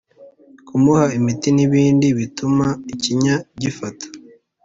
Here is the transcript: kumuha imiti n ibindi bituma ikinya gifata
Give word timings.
kumuha 0.67 1.05
imiti 1.17 1.47
n 1.53 1.59
ibindi 1.65 2.07
bituma 2.19 2.67
ikinya 2.93 3.35
gifata 3.61 4.05